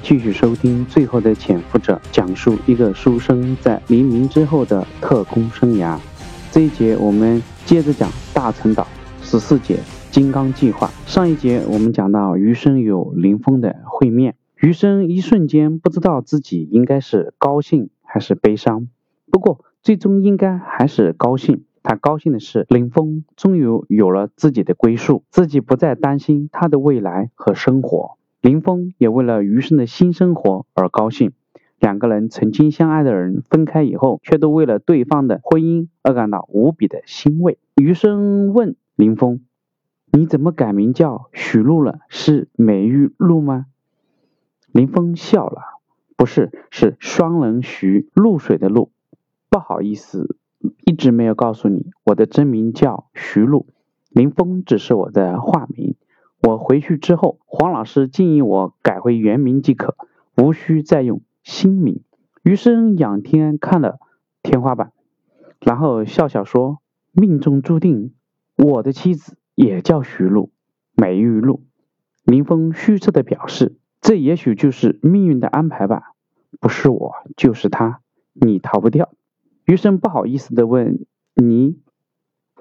[0.00, 5.98] 继续收听《最后的潜伏者》，讲述一个书生在黎明之后的特工生涯。
[6.50, 8.86] 这一节我们接着讲大陈岛
[9.22, 9.78] 十四节
[10.10, 10.90] 金刚计划。
[11.06, 18.88] 上一节我们讲到余生与林峰的会面，余生一瞬间不知道自己应该是高兴还是悲伤，
[19.30, 21.64] 不过最终应该还是高兴。
[21.82, 28.17] 他高兴的是林峰终于有了自己的归宿，自己不再担心他的未来和生活。
[28.40, 31.32] 林峰也为了余生的新生活而高兴。
[31.80, 37.58] 两个人曾经相爱的人分开以后，却都为了对方的婚姻而感到无比的欣慰。
[37.76, 39.40] 余生问林峰
[40.12, 42.00] ：“你怎么改名叫许露了？
[42.08, 43.66] 是美玉露吗？”
[44.72, 45.62] 林峰笑了
[46.16, 48.90] ：“不是，是双人徐，露水的露。
[49.48, 50.36] 不好意思，
[50.84, 53.66] 一直没有告诉你，我的真名叫徐露，
[54.10, 55.87] 林峰只是我的化名。”
[56.40, 59.96] 我回去之后，黄老师建议我改回原名即可，
[60.36, 62.02] 无需再用新名。
[62.44, 63.98] 余生仰天看了
[64.42, 64.92] 天花板，
[65.60, 66.78] 然后笑笑说
[67.12, 68.14] ：“命中注定，
[68.56, 70.52] 我的妻子也叫徐露，
[70.94, 71.64] 美玉露。”
[72.24, 76.12] 林峰虚斥的表示：“这也许就是命运的安排吧，
[76.60, 78.00] 不是我就是他，
[78.32, 79.10] 你逃不掉。”
[79.66, 81.04] 余生不好意思的问
[81.34, 81.80] ：“你？”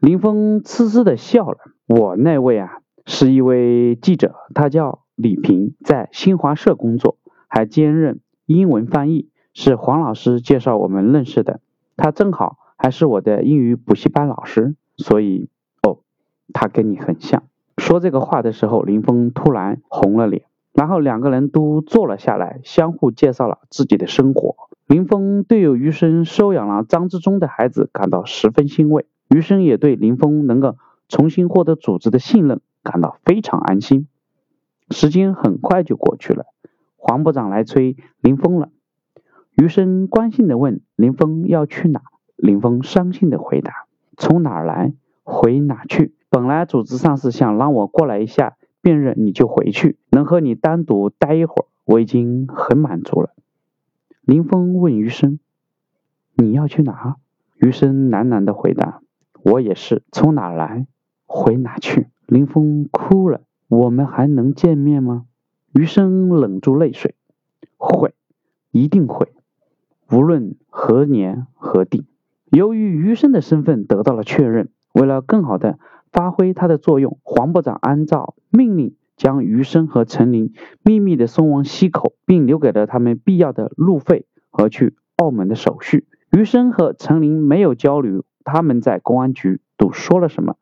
[0.00, 2.78] 林峰痴痴的笑了：“我那位啊。”
[3.10, 7.16] 是一位记者，他叫李平，在新华社工作，
[7.48, 11.60] 还兼任英文翻译，是黄老师介绍我们认识的。
[11.96, 15.48] 他正好还是我的英语补习班老师，所以
[15.82, 16.00] 哦，
[16.52, 17.44] 他跟你很像。
[17.78, 20.42] 说这个话的时候，林峰突然红了脸，
[20.74, 24.54] 然后两个人都坐了下来，相互介绍了自己的生活。
[24.86, 30.76] 林峰对有余生收养了张之忠的孩子感到十分欣慰，余生也对林峰能够
[31.08, 32.60] 重新获得组织的信任。
[32.90, 34.08] 感到非常安心。
[34.90, 36.46] 时间很快就过去了，
[36.96, 38.70] 黄部长来催林峰了。
[39.54, 42.00] 余生关心的问林峰要去哪？
[42.36, 44.94] 林峰伤心的回答：从哪儿来，
[45.24, 46.14] 回哪去。
[46.30, 53.30] 本来组织上是想让我过来一下，辨认你就回去，能和你单独待一会儿，我已经很满足了。
[54.22, 55.38] 林峰问余生：
[56.34, 57.16] 你要去哪？
[57.56, 59.02] 余生喃喃的回答：
[59.42, 60.86] 我也是，从哪儿来，
[61.26, 62.08] 回哪去。
[62.28, 65.24] 林峰哭了，我们还能见面吗？
[65.72, 67.14] 余生忍住泪水，
[67.78, 68.12] 会，
[68.70, 69.32] 一定会，
[70.12, 72.04] 无论何年何地。
[72.50, 75.78] 由于余生的身份得到了确认，为了更好的
[76.12, 80.52] 发挥他的作用，黄部长按照命令将余生和陈林
[80.84, 86.06] 秘密的送往溪口，并留给了他们必要的路费和去澳门的手续。
[86.36, 90.56] 余生和陈林没有交流，他们在公安局都说了什么？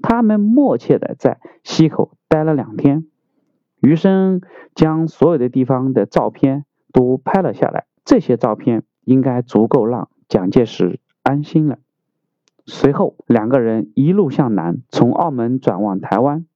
[0.00, 3.06] 他们默契的在溪口待了两天，
[3.80, 4.40] 余生
[4.74, 7.86] 将所有的地方的照片都拍了下来。
[8.04, 11.78] 这些照片应该足够让蒋介石安心了。
[12.64, 16.46] 随后，两个人一路向南，从澳门转往台湾。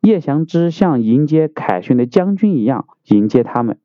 [0.00, 3.78] 叶祥之像迎接凯旋的将军一样迎接他们。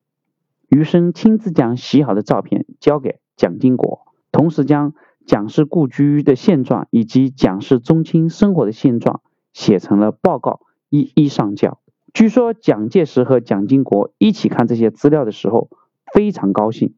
[0.69, 4.93] 余生亲自将洗好的照片交给蒋经国，同时将。
[5.25, 9.21] 蒋氏故居的现状以及蒋氏宗亲生活的现状
[9.53, 11.79] 写成了报告，一一上交。
[12.13, 15.69] 据说蒋介石和蒋经国一起看这些资料的时候
[16.13, 16.93] 非常高兴，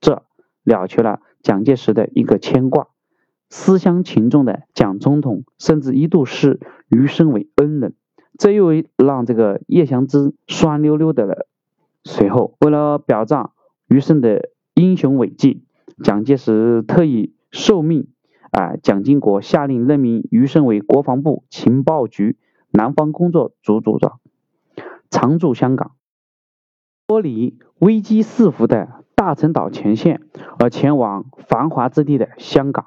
[0.00, 0.24] 这
[0.64, 2.88] 了却了蒋介石的一个牵挂。
[3.48, 7.94] 思乡情重的蒋总统甚至一度视余生为恩人，
[8.36, 11.46] 这又让这个叶祥之酸溜溜的了。
[12.02, 13.52] 随后，为了表彰
[13.86, 15.62] 余生的英雄伟绩，
[16.02, 17.35] 蒋介石特意。
[17.56, 18.08] 受命，
[18.50, 22.36] 啊，蒋经国下令任命余生为国防部情报局
[22.70, 24.20] 南方工作组组长，
[25.10, 25.92] 常驻香港，
[27.06, 30.20] 脱离危机四伏的大陈岛前线，
[30.58, 32.86] 而前往繁华之地的香港，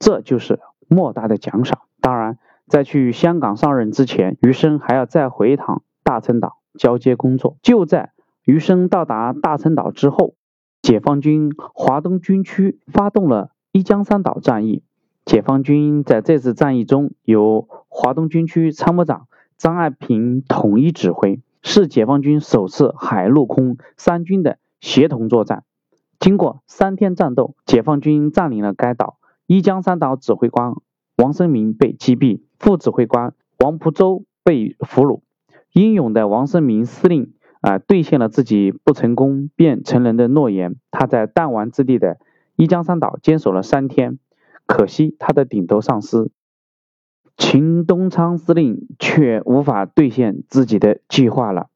[0.00, 0.58] 这就是
[0.88, 1.82] 莫大的奖赏。
[2.00, 7.56] 当然，在去香港上任之前，余生还要再回一趟大陈岛交接工作。
[7.62, 8.10] 就在
[8.44, 10.34] 余生到达大陈岛之后，
[10.82, 13.52] 解放军华东军区发动了。
[13.70, 14.82] 一江山岛战役，
[15.26, 19.28] 解放军在这次战役中由华东军区参谋长
[19.58, 25.64] 张爱萍统一指挥，是解放军首次海陆空三军的协同作战。
[26.18, 29.18] 经过三天战斗，解放军占领了该岛。
[29.46, 30.72] 一江山岛指挥官
[31.18, 35.20] 王生明被击毙，副指挥官王蒲洲被俘虏。
[35.72, 40.76] 英勇的王生明司令啊，兑现了自己不成功便成仁的诺言。
[40.90, 42.16] 他在弹丸之地的。
[42.58, 44.18] 一江山岛坚守了三天，
[44.66, 46.32] 可惜他的顶头上司
[47.36, 51.68] 秦东昌司令却无法兑现自己的计划了。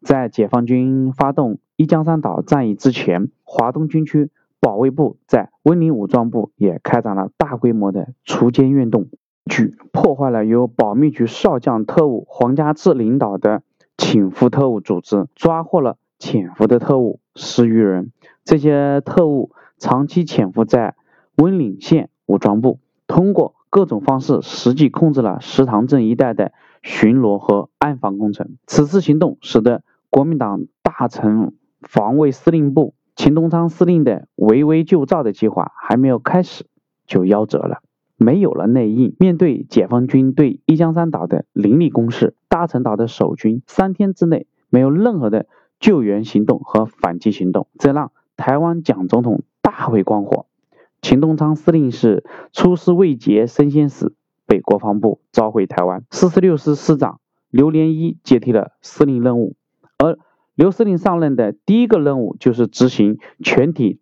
[0.00, 9.10] 在解放军发动一江山岛战役之前，华东军区保卫部在温岭武装部也开展了大规模的锄奸运动，
[9.50, 13.62] 举破坏了由保密局少将特务黄家志领导的
[13.98, 18.12] 潜伏特务组织，抓获了潜伏的特务十余人。
[18.44, 19.52] 这些特务
[19.82, 20.94] 长期潜伏在
[21.34, 26.52] 温岭县武装部，通过各种方式实际控制了石塘镇一带的
[26.84, 28.50] 巡逻和暗防工程。
[28.68, 36.64] 此次行动使得国民党大城防卫司令部秦东昌司令的围魏救赵的计划还没有开始
[37.04, 37.82] 就夭折了。
[38.16, 45.46] 没有了内应，面对解放军对一江山岛的凌厉攻势，大陈岛的守军三天之内没有任何的
[45.80, 49.42] 救援行动和反击行动，这让台湾蒋总统
[49.74, 50.44] 大为光火。
[51.00, 54.14] 秦东昌司令是出师未捷身先死，
[54.46, 56.04] 被国防部召回台湾。
[56.10, 59.56] 四十六师师长刘连一接替了司令任务，
[59.96, 60.18] 而
[60.54, 64.00] 刘司令上任的第一个任务就是执行全体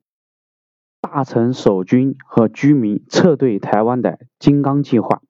[1.00, 5.23] 大城守军和居民撤退台湾的“金刚计划”。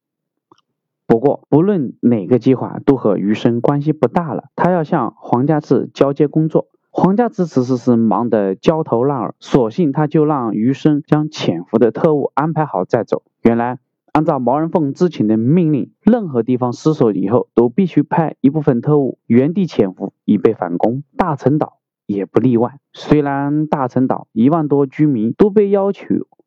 [1.07, 4.45] 不过，不论哪个计划都和余生关系不大了。
[4.57, 6.70] 他要向黄家志交接工作。
[7.03, 13.23] 皇家支持时是忙得焦头烂额，索性他就让余生将潜伏的特务安排好再走。
[13.41, 13.79] 原来，
[14.13, 21.03] 按照毛人凤之前的命令，任何地方失守以后，都必须派一部分特务原地潜伏，以备反攻。
[21.17, 22.79] 大陈岛也不例外。
[22.93, 26.05] 虽然大陈岛一万多居民都被要求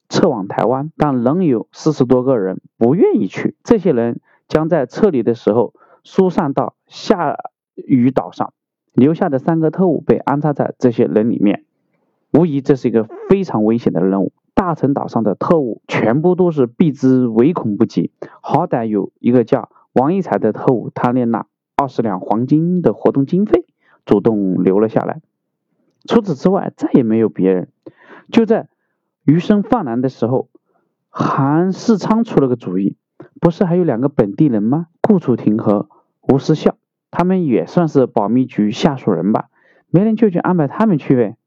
[0.07, 3.55] 撤往台湾，但仍有四十多个人不愿意去。
[3.63, 5.73] 这些人将在撤离的时候
[6.03, 7.39] 疏散到下
[7.73, 8.53] 屿岛上。
[8.93, 11.65] 留下的三个特务被安插在这些人里面，
[12.31, 14.31] 无疑这是一个非常危险的任务。
[14.55, 23.65] 大陈岛上的特务全部都是避之唯恐不及，好歹有一个叫王一才的特务，贪恋那二十两黄金的活动经费
[24.05, 25.21] 主动留了下来。
[26.05, 27.69] 除此之外，再也没有别人。
[28.31, 28.69] 就在
[29.25, 30.49] 余生犯难的时候，
[31.09, 32.95] 韩世昌出了个主意，
[33.41, 34.87] 不是还有两个本地人吗？
[35.01, 35.89] 顾楚婷和
[36.21, 36.75] 吴思孝。
[37.15, 39.49] 他们也算是保密局下属人吧，
[39.91, 41.37] 没人就去安排他们去呗。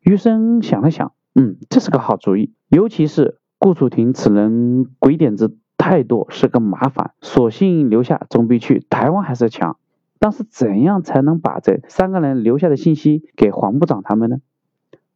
[0.00, 2.54] 余生想了想，嗯，这是个好主意。
[2.68, 9.78] 尤其是顾楚婷此人鬼点子太多，是个麻烦，索性留下总比去台湾还是强。
[10.20, 14.36] 但是怎样才能把这三个人留下的信息给黄部长他们呢？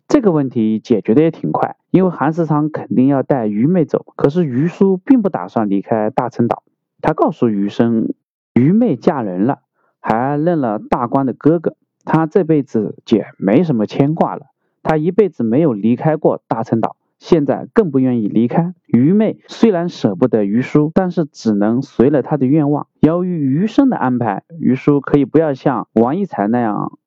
[0.09, 6.65] 这个问题解决的也挺快，因为韩世昌肯定要带余妹走，可是余叔并不打算离开大陈岛。
[7.01, 8.13] 他告诉余生，
[8.55, 9.61] 余妹嫁人了。
[10.09, 11.77] 还认了大官的哥哥，
[12.07, 14.47] 他这辈子也没什么牵挂了。
[14.83, 18.73] 他一辈子没有离开过大陈岛，现在更不愿意离开。
[18.87, 22.87] 愚昧虽然舍不得余叔，但是只能随了他的愿望。
[23.01, 26.99] 由于余生的安排，余叔可以不要像王一才那样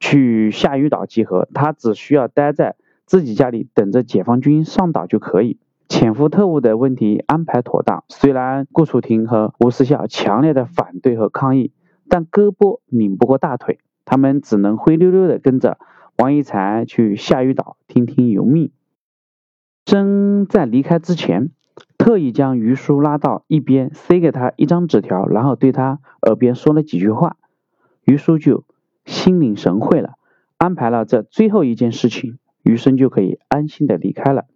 [0.00, 5.58] 去下屿岛集合，他只需要待在自己家里等着解放军上岛就可以。
[5.86, 11.72] 潜伏特务的问题安排妥当，虽然顾楚婷和吴思孝强烈的反对和抗议。
[12.08, 15.78] 但胳膊拧不过大腿，他们只能灰溜溜的跟着
[16.16, 18.70] 王一才去下屿岛听听由命。
[19.84, 21.50] 真在离开之前，
[21.96, 27.36] 特意将余叔拉到一边，塞给他一张纸条，然后对他耳边说了几句话，
[28.04, 28.64] 余叔就
[29.04, 30.14] 心领神会了，
[30.56, 34.46] 安排了这最后一件事情，余生就可以安心的离开了。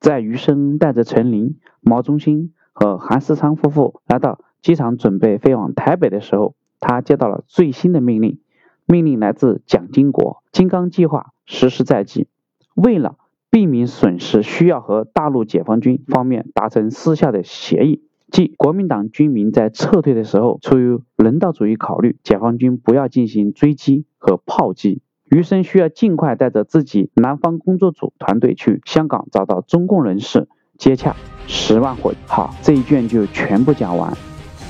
[0.00, 4.40] 在余生带着陈林、毛中心和韩世昌夫妇来到。
[4.60, 8.38] 机场准备飞往台北的时候，他接到了最新的命令。
[8.86, 12.26] 命令来自蒋经国，金刚计划实施在即。
[12.74, 13.16] 为了
[13.50, 25.02] 避免损失，需要和大陆解放军方面达成私下的协议，即国民党军民在撤退的时候，出于人道主义考虑，解放军不要进行追击和炮击。
[25.30, 31.14] 余生需要尽快带着自己南方工作组团队去香港找到中共人士接洽
[31.46, 32.14] 十万火。
[32.26, 34.16] 好，这一卷就全部讲完。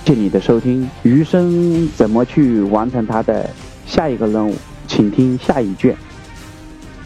[0.09, 3.51] 谢谢你的收听，余生怎么去完成他的
[3.85, 4.55] 下一个任务？
[4.87, 5.95] 请听下一卷。